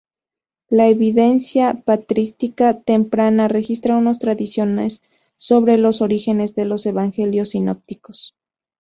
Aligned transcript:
La 0.67 0.87
evidencia 0.87 1.83
patrística 1.85 2.73
temprana 2.81 3.47
registra 3.47 3.97
unos 3.97 4.17
tradiciones 4.17 5.03
sobre 5.37 5.77
los 5.77 6.01
orígenes 6.01 6.55
de 6.55 6.65
los 6.65 6.87
evangelios 6.87 7.49
sinópticos. 7.49 8.35